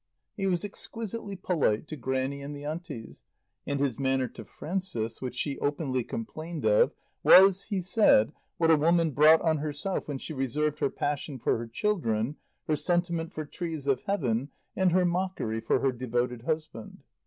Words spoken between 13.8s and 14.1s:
of